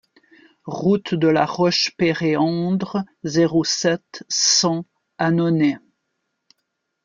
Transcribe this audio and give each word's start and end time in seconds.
Route 0.65 1.13
de 1.13 1.27
la 1.27 1.45
Roche 1.45 1.91
Péréandre, 1.95 3.03
zéro 3.23 3.63
sept, 3.63 4.25
cent 4.29 4.83
Annonay 5.19 5.77